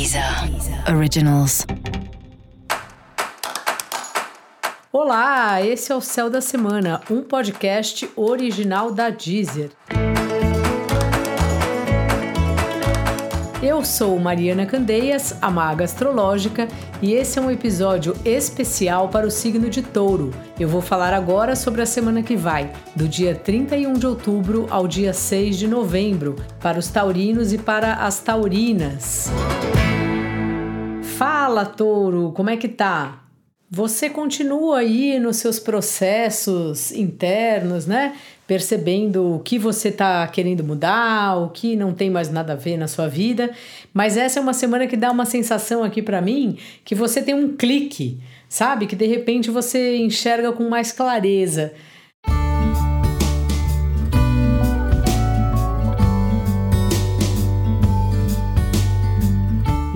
Deezer 0.00 0.24
Originals. 0.96 1.66
Olá, 4.90 5.60
esse 5.62 5.92
é 5.92 5.94
o 5.94 6.00
Céu 6.00 6.30
da 6.30 6.40
Semana, 6.40 7.02
um 7.10 7.20
podcast 7.22 8.10
original 8.16 8.92
da 8.92 9.10
Deezer. 9.10 9.72
Eu 13.62 13.84
sou 13.84 14.18
Mariana 14.18 14.64
Candeias, 14.64 15.36
a 15.42 15.50
maga 15.50 15.84
astrológica, 15.84 16.66
e 17.02 17.12
esse 17.12 17.38
é 17.38 17.42
um 17.42 17.50
episódio 17.50 18.16
especial 18.24 19.10
para 19.10 19.26
o 19.26 19.30
signo 19.30 19.68
de 19.68 19.82
Touro. 19.82 20.30
Eu 20.58 20.66
vou 20.66 20.80
falar 20.80 21.12
agora 21.12 21.54
sobre 21.54 21.82
a 21.82 21.86
semana 21.86 22.22
que 22.22 22.36
vai, 22.36 22.72
do 22.96 23.06
dia 23.06 23.34
31 23.34 23.92
de 23.92 24.06
outubro 24.06 24.66
ao 24.70 24.88
dia 24.88 25.12
6 25.12 25.58
de 25.58 25.68
novembro, 25.68 26.36
para 26.58 26.78
os 26.78 26.88
taurinos 26.88 27.52
e 27.52 27.58
para 27.58 27.96
as 27.96 28.18
taurinas. 28.20 29.30
Fala, 31.20 31.66
Touro, 31.66 32.32
como 32.34 32.48
é 32.48 32.56
que 32.56 32.66
tá? 32.66 33.24
Você 33.70 34.08
continua 34.08 34.78
aí 34.78 35.20
nos 35.20 35.36
seus 35.36 35.58
processos 35.58 36.92
internos, 36.92 37.84
né? 37.84 38.16
Percebendo 38.46 39.34
o 39.34 39.38
que 39.40 39.58
você 39.58 39.88
está 39.88 40.26
querendo 40.28 40.64
mudar, 40.64 41.36
o 41.36 41.50
que 41.50 41.76
não 41.76 41.92
tem 41.92 42.08
mais 42.08 42.30
nada 42.30 42.54
a 42.54 42.56
ver 42.56 42.78
na 42.78 42.88
sua 42.88 43.06
vida. 43.06 43.50
Mas 43.92 44.16
essa 44.16 44.38
é 44.38 44.42
uma 44.42 44.54
semana 44.54 44.86
que 44.86 44.96
dá 44.96 45.10
uma 45.10 45.26
sensação 45.26 45.84
aqui 45.84 46.00
para 46.00 46.22
mim 46.22 46.56
que 46.86 46.94
você 46.94 47.20
tem 47.20 47.34
um 47.34 47.54
clique, 47.54 48.18
sabe? 48.48 48.86
Que 48.86 48.96
de 48.96 49.06
repente 49.06 49.50
você 49.50 49.98
enxerga 49.98 50.52
com 50.52 50.70
mais 50.70 50.90
clareza. 50.90 51.74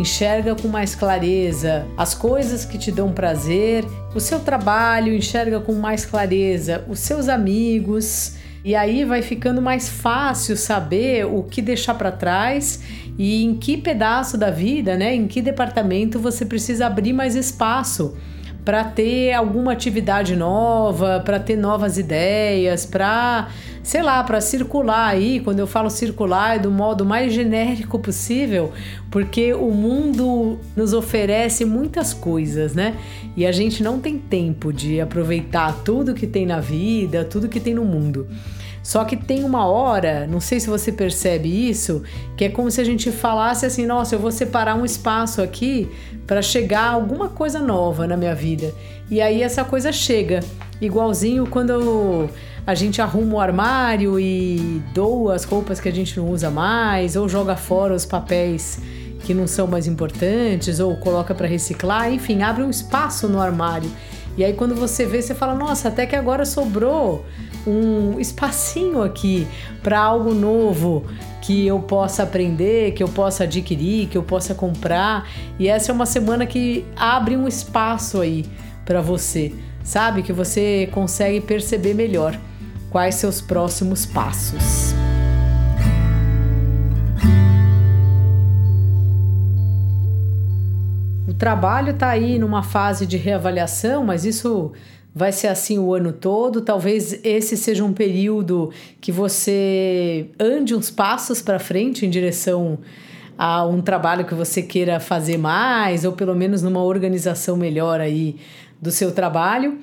Enxerga 0.00 0.54
com 0.54 0.68
mais 0.68 0.94
clareza 0.94 1.86
as 1.96 2.14
coisas 2.14 2.64
que 2.64 2.78
te 2.78 2.90
dão 2.90 3.12
prazer, 3.12 3.84
o 4.14 4.20
seu 4.20 4.40
trabalho, 4.40 5.14
enxerga 5.14 5.60
com 5.60 5.74
mais 5.74 6.04
clareza 6.04 6.84
os 6.88 6.98
seus 7.00 7.28
amigos. 7.28 8.36
E 8.64 8.74
aí 8.74 9.04
vai 9.04 9.22
ficando 9.22 9.62
mais 9.62 9.88
fácil 9.88 10.56
saber 10.56 11.24
o 11.24 11.42
que 11.42 11.62
deixar 11.62 11.94
para 11.94 12.12
trás 12.12 12.82
e 13.18 13.44
em 13.44 13.54
que 13.54 13.76
pedaço 13.76 14.36
da 14.36 14.50
vida, 14.50 14.96
né, 14.96 15.14
em 15.14 15.26
que 15.26 15.40
departamento 15.40 16.18
você 16.18 16.44
precisa 16.44 16.86
abrir 16.86 17.12
mais 17.12 17.34
espaço 17.34 18.16
para 18.64 18.84
ter 18.84 19.32
alguma 19.32 19.72
atividade 19.72 20.36
nova, 20.36 21.22
para 21.24 21.40
ter 21.40 21.56
novas 21.56 21.96
ideias, 21.96 22.84
para, 22.84 23.48
sei 23.82 24.02
lá, 24.02 24.22
para 24.22 24.40
circular 24.40 25.08
aí. 25.08 25.40
Quando 25.40 25.58
eu 25.58 25.66
falo 25.66 25.90
circular, 25.90 26.56
é 26.56 26.58
do 26.58 26.70
modo 26.70 27.04
mais 27.04 27.32
genérico 27.32 27.98
possível, 27.98 28.72
porque 29.10 29.52
o 29.54 29.70
mundo 29.70 30.58
nos 30.76 30.92
oferece 30.92 31.64
muitas 31.64 32.12
coisas, 32.12 32.74
né? 32.74 32.96
E 33.36 33.46
a 33.46 33.52
gente 33.52 33.82
não 33.82 34.00
tem 34.00 34.18
tempo 34.18 34.72
de 34.72 35.00
aproveitar 35.00 35.80
tudo 35.84 36.14
que 36.14 36.26
tem 36.26 36.46
na 36.46 36.60
vida, 36.60 37.24
tudo 37.24 37.48
que 37.48 37.60
tem 37.60 37.74
no 37.74 37.84
mundo. 37.84 38.26
Só 38.82 39.04
que 39.04 39.14
tem 39.14 39.44
uma 39.44 39.66
hora, 39.66 40.26
não 40.26 40.40
sei 40.40 40.58
se 40.58 40.68
você 40.68 40.90
percebe 40.90 41.68
isso, 41.68 42.02
que 42.36 42.46
é 42.46 42.48
como 42.48 42.70
se 42.70 42.80
a 42.80 42.84
gente 42.84 43.12
falasse 43.12 43.66
assim: 43.66 43.84
nossa, 43.84 44.14
eu 44.14 44.18
vou 44.18 44.32
separar 44.32 44.74
um 44.74 44.84
espaço 44.84 45.42
aqui 45.42 45.88
para 46.26 46.40
chegar 46.40 46.88
alguma 46.88 47.28
coisa 47.28 47.60
nova 47.60 48.06
na 48.06 48.16
minha 48.16 48.34
vida. 48.34 48.72
E 49.10 49.20
aí 49.20 49.42
essa 49.42 49.64
coisa 49.64 49.92
chega, 49.92 50.40
igualzinho 50.80 51.46
quando 51.46 52.30
a 52.70 52.74
gente 52.74 53.02
arruma 53.02 53.34
o 53.34 53.40
armário 53.40 54.18
e 54.20 54.80
doa 54.94 55.34
as 55.34 55.42
roupas 55.42 55.80
que 55.80 55.88
a 55.88 55.92
gente 55.92 56.16
não 56.16 56.28
usa 56.28 56.50
mais, 56.50 57.16
ou 57.16 57.28
joga 57.28 57.56
fora 57.56 57.92
os 57.92 58.06
papéis 58.06 58.80
que 59.24 59.34
não 59.34 59.48
são 59.48 59.66
mais 59.66 59.88
importantes, 59.88 60.78
ou 60.78 60.96
coloca 60.96 61.34
para 61.34 61.48
reciclar, 61.48 62.12
enfim, 62.12 62.42
abre 62.42 62.62
um 62.62 62.70
espaço 62.70 63.28
no 63.28 63.40
armário. 63.40 63.90
E 64.36 64.44
aí 64.44 64.52
quando 64.52 64.76
você 64.76 65.04
vê, 65.04 65.20
você 65.20 65.34
fala: 65.34 65.52
nossa, 65.52 65.88
até 65.88 66.06
que 66.06 66.14
agora 66.14 66.46
sobrou 66.46 67.24
um 67.66 68.20
espacinho 68.20 69.02
aqui 69.02 69.48
para 69.82 69.98
algo 69.98 70.32
novo 70.32 71.04
que 71.42 71.66
eu 71.66 71.80
possa 71.80 72.22
aprender, 72.22 72.92
que 72.92 73.02
eu 73.02 73.08
possa 73.08 73.44
adquirir, 73.44 74.06
que 74.06 74.16
eu 74.16 74.22
possa 74.22 74.54
comprar. 74.54 75.28
E 75.58 75.66
essa 75.66 75.90
é 75.90 75.92
uma 75.92 76.06
semana 76.06 76.46
que 76.46 76.84
abre 76.94 77.36
um 77.36 77.48
espaço 77.48 78.20
aí 78.20 78.46
para 78.84 79.02
você, 79.02 79.52
sabe? 79.82 80.22
Que 80.22 80.32
você 80.32 80.88
consegue 80.92 81.40
perceber 81.40 81.94
melhor 81.94 82.38
quais 82.90 83.14
seus 83.14 83.40
próximos 83.40 84.04
passos. 84.04 84.92
O 91.26 91.32
trabalho 91.32 91.92
está 91.92 92.08
aí 92.08 92.38
numa 92.38 92.62
fase 92.62 93.06
de 93.06 93.16
reavaliação, 93.16 94.04
mas 94.04 94.24
isso 94.24 94.72
vai 95.14 95.32
ser 95.32 95.48
assim 95.48 95.78
o 95.78 95.94
ano 95.94 96.12
todo. 96.12 96.60
Talvez 96.60 97.24
esse 97.24 97.56
seja 97.56 97.84
um 97.84 97.92
período 97.92 98.70
que 99.00 99.12
você 99.12 100.28
ande 100.38 100.74
uns 100.74 100.90
passos 100.90 101.40
para 101.40 101.58
frente 101.58 102.04
em 102.04 102.10
direção 102.10 102.78
a 103.38 103.64
um 103.64 103.80
trabalho 103.80 104.24
que 104.24 104.34
você 104.34 104.60
queira 104.60 105.00
fazer 105.00 105.38
mais, 105.38 106.04
ou 106.04 106.12
pelo 106.12 106.34
menos 106.34 106.62
numa 106.62 106.82
organização 106.82 107.56
melhor 107.56 108.00
aí 108.00 108.36
do 108.82 108.90
seu 108.90 109.12
trabalho. 109.12 109.78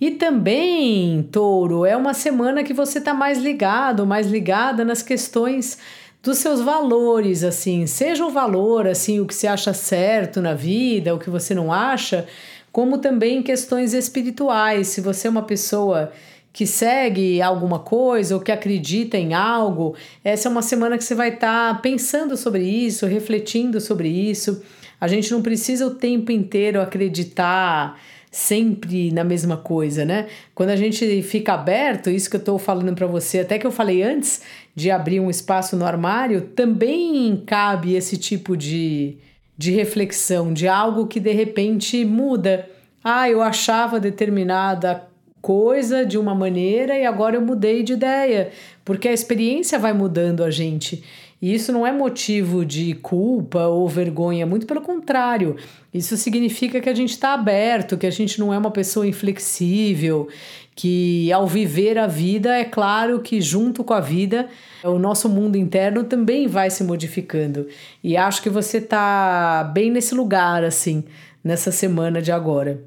E 0.00 0.12
também, 0.12 1.22
touro, 1.30 1.84
é 1.84 1.94
uma 1.94 2.14
semana 2.14 2.64
que 2.64 2.72
você 2.72 2.98
está 2.98 3.12
mais 3.12 3.38
ligado, 3.38 4.06
mais 4.06 4.26
ligada 4.26 4.82
nas 4.82 5.02
questões 5.02 5.76
dos 6.22 6.38
seus 6.38 6.60
valores, 6.60 7.44
assim, 7.44 7.86
seja 7.86 8.24
o 8.24 8.30
valor, 8.30 8.86
assim, 8.86 9.20
o 9.20 9.26
que 9.26 9.34
você 9.34 9.46
acha 9.46 9.72
certo 9.74 10.40
na 10.40 10.54
vida, 10.54 11.14
o 11.14 11.18
que 11.18 11.30
você 11.30 11.54
não 11.54 11.72
acha, 11.72 12.26
como 12.72 12.98
também 12.98 13.42
questões 13.42 13.92
espirituais. 13.92 14.88
Se 14.88 15.00
você 15.00 15.28
é 15.28 15.30
uma 15.30 15.42
pessoa 15.42 16.12
que 16.52 16.66
segue 16.66 17.40
alguma 17.40 17.78
coisa 17.78 18.34
ou 18.34 18.40
que 18.40 18.52
acredita 18.52 19.16
em 19.16 19.34
algo, 19.34 19.94
essa 20.24 20.48
é 20.48 20.50
uma 20.50 20.62
semana 20.62 20.96
que 20.98 21.04
você 21.04 21.14
vai 21.14 21.28
estar 21.28 21.74
tá 21.74 21.80
pensando 21.80 22.36
sobre 22.36 22.62
isso, 22.62 23.06
refletindo 23.06 23.80
sobre 23.80 24.08
isso. 24.08 24.62
A 25.00 25.08
gente 25.08 25.30
não 25.30 25.42
precisa 25.42 25.86
o 25.86 25.94
tempo 25.94 26.32
inteiro 26.32 26.80
acreditar 26.80 27.98
sempre 28.30 29.10
na 29.10 29.24
mesma 29.24 29.56
coisa, 29.56 30.04
né? 30.04 30.28
Quando 30.54 30.70
a 30.70 30.76
gente 30.76 31.22
fica 31.22 31.54
aberto, 31.54 32.10
isso 32.10 32.30
que 32.30 32.36
eu 32.36 32.40
estou 32.40 32.58
falando 32.58 32.94
para 32.94 33.06
você, 33.06 33.40
até 33.40 33.58
que 33.58 33.66
eu 33.66 33.72
falei 33.72 34.02
antes 34.02 34.42
de 34.74 34.90
abrir 34.90 35.18
um 35.18 35.28
espaço 35.28 35.76
no 35.76 35.84
armário, 35.84 36.42
também 36.42 37.42
cabe 37.44 37.94
esse 37.94 38.16
tipo 38.16 38.56
de, 38.56 39.16
de 39.58 39.72
reflexão, 39.72 40.52
de 40.52 40.68
algo 40.68 41.06
que 41.06 41.18
de 41.18 41.32
repente 41.32 42.04
muda. 42.04 42.68
Ah, 43.02 43.28
eu 43.28 43.42
achava 43.42 43.98
determinada 43.98 45.08
coisa 45.42 46.04
de 46.04 46.18
uma 46.18 46.34
maneira 46.34 46.96
e 46.96 47.04
agora 47.04 47.36
eu 47.36 47.40
mudei 47.40 47.82
de 47.82 47.94
ideia, 47.94 48.50
porque 48.84 49.08
a 49.08 49.12
experiência 49.12 49.78
vai 49.78 49.92
mudando 49.92 50.44
a 50.44 50.50
gente. 50.50 51.02
E 51.42 51.54
isso 51.54 51.72
não 51.72 51.86
é 51.86 51.92
motivo 51.92 52.66
de 52.66 52.94
culpa 52.94 53.66
ou 53.66 53.88
vergonha, 53.88 54.44
muito 54.44 54.66
pelo 54.66 54.82
contrário. 54.82 55.56
Isso 55.92 56.16
significa 56.16 56.80
que 56.80 56.88
a 56.88 56.94
gente 56.94 57.10
está 57.10 57.32
aberto, 57.32 57.96
que 57.96 58.06
a 58.06 58.10
gente 58.10 58.38
não 58.38 58.52
é 58.52 58.58
uma 58.58 58.70
pessoa 58.70 59.06
inflexível, 59.06 60.28
que 60.76 61.32
ao 61.32 61.46
viver 61.46 61.98
a 61.98 62.06
vida, 62.06 62.56
é 62.56 62.64
claro 62.64 63.20
que 63.20 63.40
junto 63.40 63.82
com 63.82 63.94
a 63.94 64.00
vida, 64.00 64.48
o 64.84 64.98
nosso 64.98 65.28
mundo 65.28 65.56
interno 65.56 66.04
também 66.04 66.46
vai 66.46 66.70
se 66.70 66.84
modificando. 66.84 67.66
E 68.04 68.18
acho 68.18 68.42
que 68.42 68.50
você 68.50 68.76
está 68.76 69.64
bem 69.72 69.90
nesse 69.90 70.14
lugar, 70.14 70.62
assim, 70.62 71.04
nessa 71.42 71.72
semana 71.72 72.20
de 72.20 72.30
agora. 72.30 72.84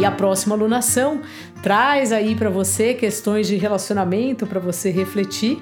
E 0.00 0.04
a 0.04 0.10
próxima 0.10 0.54
alunação 0.54 1.20
traz 1.62 2.12
aí 2.12 2.34
para 2.34 2.50
você 2.50 2.94
questões 2.94 3.46
de 3.46 3.56
relacionamento 3.56 4.46
para 4.46 4.60
você 4.60 4.90
refletir 4.90 5.58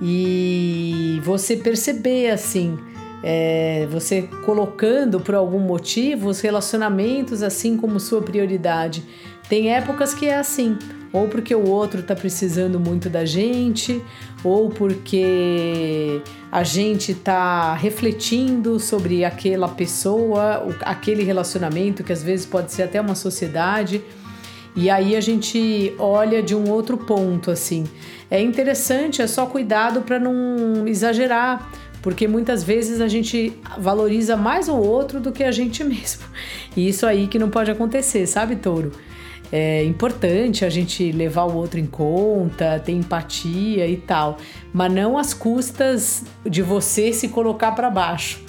e 0.00 1.20
você 1.24 1.56
perceber 1.56 2.30
assim 2.30 2.78
é, 3.22 3.86
você 3.90 4.22
colocando 4.44 5.20
por 5.20 5.34
algum 5.34 5.60
motivo 5.60 6.28
os 6.28 6.40
relacionamentos 6.40 7.42
assim 7.42 7.76
como 7.76 8.00
sua 8.00 8.22
prioridade. 8.22 9.04
Tem 9.48 9.72
épocas 9.74 10.14
que 10.14 10.26
é 10.26 10.38
assim, 10.38 10.78
ou 11.12 11.26
porque 11.28 11.54
o 11.54 11.68
outro 11.68 12.00
está 12.00 12.14
precisando 12.14 12.78
muito 12.78 13.10
da 13.10 13.24
gente, 13.24 14.00
ou 14.44 14.68
porque 14.70 16.22
a 16.52 16.62
gente 16.62 17.12
está 17.12 17.74
refletindo 17.74 18.78
sobre 18.78 19.24
aquela 19.24 19.68
pessoa, 19.68 20.66
aquele 20.82 21.24
relacionamento 21.24 22.04
que 22.04 22.12
às 22.12 22.22
vezes 22.22 22.46
pode 22.46 22.72
ser 22.72 22.84
até 22.84 23.00
uma 23.00 23.16
sociedade. 23.16 24.02
E 24.74 24.88
aí 24.88 25.16
a 25.16 25.20
gente 25.20 25.94
olha 25.98 26.42
de 26.42 26.54
um 26.54 26.70
outro 26.70 26.96
ponto 26.96 27.50
assim. 27.50 27.84
É 28.30 28.40
interessante, 28.40 29.20
é 29.20 29.26
só 29.26 29.46
cuidado 29.46 30.02
para 30.02 30.18
não 30.18 30.86
exagerar, 30.86 31.70
porque 32.00 32.28
muitas 32.28 32.62
vezes 32.62 33.00
a 33.00 33.08
gente 33.08 33.52
valoriza 33.78 34.36
mais 34.36 34.68
o 34.68 34.76
outro 34.76 35.20
do 35.20 35.32
que 35.32 35.42
a 35.42 35.50
gente 35.50 35.82
mesmo. 35.84 36.22
E 36.76 36.88
isso 36.88 37.06
aí 37.06 37.26
que 37.26 37.38
não 37.38 37.50
pode 37.50 37.70
acontecer, 37.70 38.26
sabe, 38.26 38.56
touro? 38.56 38.92
É 39.52 39.82
importante 39.82 40.64
a 40.64 40.70
gente 40.70 41.10
levar 41.10 41.42
o 41.42 41.56
outro 41.56 41.80
em 41.80 41.86
conta, 41.86 42.78
ter 42.78 42.92
empatia 42.92 43.84
e 43.86 43.96
tal, 43.96 44.36
mas 44.72 44.92
não 44.92 45.18
às 45.18 45.34
custas 45.34 46.24
de 46.48 46.62
você 46.62 47.12
se 47.12 47.28
colocar 47.28 47.72
para 47.72 47.90
baixo, 47.90 48.40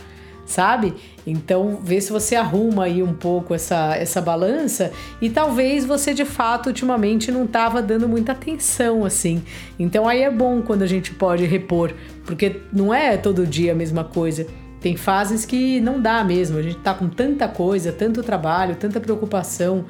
sabe? 0.51 0.93
Então, 1.25 1.79
vê 1.83 2.01
se 2.01 2.11
você 2.11 2.35
arruma 2.35 2.85
aí 2.85 3.01
um 3.01 3.13
pouco 3.13 3.53
essa, 3.53 3.95
essa 3.95 4.21
balança 4.21 4.91
e 5.21 5.29
talvez 5.29 5.85
você 5.85 6.13
de 6.13 6.25
fato 6.25 6.67
ultimamente 6.67 7.31
não 7.31 7.45
estava 7.45 7.81
dando 7.81 8.07
muita 8.07 8.31
atenção 8.33 9.05
assim. 9.05 9.41
Então, 9.79 10.07
aí 10.07 10.21
é 10.21 10.31
bom 10.31 10.61
quando 10.61 10.81
a 10.81 10.87
gente 10.87 11.13
pode 11.13 11.45
repor, 11.45 11.93
porque 12.25 12.61
não 12.71 12.93
é 12.93 13.17
todo 13.17 13.47
dia 13.47 13.71
a 13.71 13.75
mesma 13.75 14.03
coisa. 14.03 14.45
Tem 14.81 14.97
fases 14.97 15.45
que 15.45 15.79
não 15.79 16.01
dá 16.01 16.23
mesmo, 16.23 16.57
a 16.57 16.61
gente 16.61 16.77
tá 16.77 16.93
com 16.93 17.07
tanta 17.07 17.47
coisa, 17.47 17.91
tanto 17.91 18.23
trabalho, 18.23 18.75
tanta 18.75 18.99
preocupação 18.99 19.85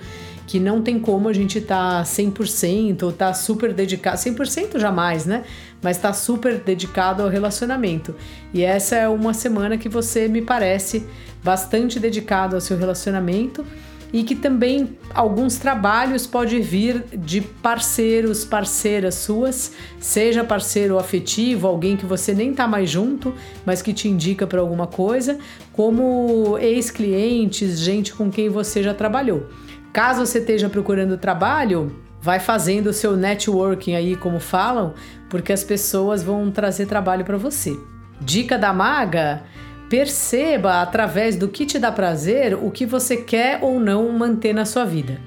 que 0.46 0.60
não 0.60 0.82
tem 0.82 1.00
como 1.00 1.30
a 1.30 1.34
gente 1.34 1.62
tá 1.62 2.04
100% 2.04 3.04
ou 3.04 3.12
tá 3.14 3.34
super 3.34 3.74
dedicado, 3.74 4.18
100% 4.18 4.78
jamais, 4.78 5.26
né? 5.26 5.46
Mas 5.82 5.98
tá 5.98 6.12
super 6.12 6.60
dedicado 6.60 7.24
ao 7.24 7.30
relacionamento. 7.30 8.14
E 8.54 8.62
essa 8.62 8.98
é 8.98 9.08
uma 9.08 9.34
semana 9.34 9.78
que 9.78 9.88
você 9.88 10.28
me 10.28 10.42
parece 10.42 11.08
bastante 11.42 12.02
dedicado 12.02 12.56
ao 12.56 12.62
seu 12.62 12.78
relacionamento 12.78 13.66
e 14.14 14.24
que 14.24 14.36
também 14.36 14.98
alguns 15.14 15.58
trabalhos 15.58 16.28
pode 16.28 16.60
vir 16.60 17.04
de 17.14 17.42
parceiros, 17.42 18.44
parceiras 18.44 19.16
suas, 19.16 19.74
seja 20.00 20.44
parceiro 20.44 20.98
afetivo, 20.98 21.68
alguém 21.68 21.96
que 21.96 22.06
você 22.06 22.34
nem 22.34 22.54
tá 22.54 22.68
mais 22.68 22.90
junto, 22.90 23.34
mas 23.66 23.82
que 23.82 23.94
te 23.94 24.08
indica 24.08 24.46
para 24.46 24.60
alguma 24.60 24.88
coisa, 24.88 25.38
como 25.72 26.58
ex-clientes, 26.60 27.80
gente 27.80 28.14
com 28.14 28.30
quem 28.30 28.50
você 28.50 28.84
já 28.84 28.94
trabalhou. 28.94 29.48
Caso 29.94 30.26
você 30.26 30.40
esteja 30.40 30.70
procurando 30.70 31.18
trabalho, 31.18 31.96
vai 32.22 32.40
fazendo 32.40 32.88
o 32.88 32.94
seu 32.94 33.18
networking 33.18 33.96
aí, 33.96 34.16
como 34.16 34.40
falam, 34.40 34.94
porque 35.30 35.52
as 35.52 35.64
pessoas 35.64 36.22
vão 36.22 36.52
trazer 36.52 36.86
trabalho 36.86 37.26
para 37.26 37.38
você. 37.38 37.78
Dica 38.20 38.58
da 38.58 38.72
maga: 38.72 39.44
perceba 39.92 40.82
através 40.82 41.36
do 41.36 41.50
que 41.50 41.66
te 41.66 41.78
dá 41.78 41.92
prazer 41.92 42.56
o 42.56 42.72
que 42.72 42.86
você 42.86 43.18
quer 43.18 43.60
ou 43.62 43.78
não 43.78 44.10
manter 44.14 44.54
na 44.54 44.64
sua 44.64 44.86
vida. 44.86 45.20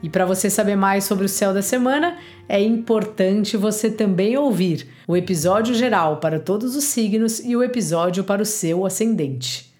E 0.00 0.08
para 0.08 0.24
você 0.24 0.48
saber 0.48 0.76
mais 0.76 1.02
sobre 1.02 1.24
o 1.24 1.28
céu 1.28 1.52
da 1.52 1.62
semana, 1.62 2.16
é 2.48 2.60
importante 2.60 3.56
você 3.56 3.90
também 3.90 4.36
ouvir 4.36 4.86
o 5.04 5.16
episódio 5.16 5.74
geral 5.74 6.18
para 6.18 6.38
todos 6.38 6.76
os 6.76 6.84
signos 6.84 7.40
e 7.40 7.56
o 7.56 7.62
episódio 7.62 8.22
para 8.22 8.40
o 8.40 8.46
seu 8.46 8.86
ascendente. 8.86 9.74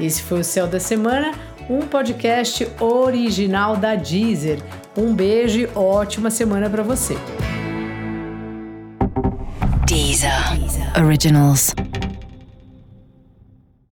Esse 0.00 0.22
foi 0.22 0.40
o 0.40 0.44
Céu 0.44 0.66
da 0.66 0.80
Semana, 0.80 1.32
um 1.68 1.80
podcast 1.80 2.66
original 2.80 3.76
da 3.76 3.94
Deezer. 3.94 4.60
Um 4.96 5.14
beijo 5.14 5.60
e 5.60 5.68
ótima 5.74 6.30
semana 6.30 6.70
para 6.70 6.82
você. 6.82 7.16
Originals. 10.96 11.74